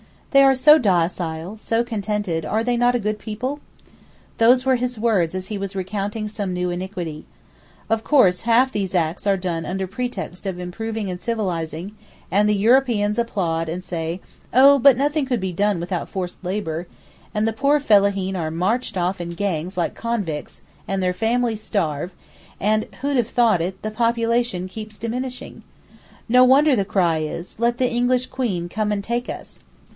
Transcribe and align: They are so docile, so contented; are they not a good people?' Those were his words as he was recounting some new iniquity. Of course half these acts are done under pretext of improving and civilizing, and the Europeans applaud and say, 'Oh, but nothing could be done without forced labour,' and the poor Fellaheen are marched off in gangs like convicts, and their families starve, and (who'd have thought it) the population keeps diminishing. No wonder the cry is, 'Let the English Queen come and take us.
They 0.31 0.41
are 0.41 0.55
so 0.55 0.79
docile, 0.79 1.57
so 1.57 1.83
contented; 1.83 2.45
are 2.45 2.63
they 2.63 2.75
not 2.77 2.95
a 2.95 2.99
good 2.99 3.19
people?' 3.19 3.59
Those 4.39 4.65
were 4.65 4.77
his 4.77 4.97
words 4.97 5.35
as 5.35 5.47
he 5.49 5.57
was 5.59 5.75
recounting 5.75 6.27
some 6.27 6.53
new 6.53 6.71
iniquity. 6.71 7.25
Of 7.87 8.03
course 8.05 8.41
half 8.43 8.71
these 8.71 8.95
acts 8.95 9.27
are 9.27 9.37
done 9.37 9.63
under 9.65 9.85
pretext 9.85 10.45
of 10.47 10.57
improving 10.57 11.11
and 11.11 11.21
civilizing, 11.21 11.91
and 12.31 12.49
the 12.49 12.55
Europeans 12.55 13.19
applaud 13.19 13.67
and 13.69 13.83
say, 13.83 14.21
'Oh, 14.53 14.79
but 14.79 14.97
nothing 14.97 15.25
could 15.25 15.41
be 15.41 15.51
done 15.51 15.79
without 15.81 16.09
forced 16.09 16.43
labour,' 16.43 16.87
and 17.35 17.47
the 17.47 17.53
poor 17.53 17.79
Fellaheen 17.79 18.35
are 18.35 18.49
marched 18.49 18.97
off 18.97 19.21
in 19.21 19.31
gangs 19.31 19.77
like 19.77 19.93
convicts, 19.95 20.61
and 20.87 21.03
their 21.03 21.13
families 21.13 21.61
starve, 21.61 22.15
and 22.59 22.85
(who'd 23.01 23.17
have 23.17 23.27
thought 23.27 23.61
it) 23.61 23.81
the 23.83 23.91
population 23.91 24.67
keeps 24.67 24.97
diminishing. 24.97 25.61
No 26.29 26.43
wonder 26.43 26.75
the 26.75 26.85
cry 26.85 27.17
is, 27.19 27.59
'Let 27.59 27.77
the 27.77 27.91
English 27.91 28.27
Queen 28.27 28.67
come 28.69 28.91
and 28.91 29.03
take 29.03 29.29
us. 29.29 29.59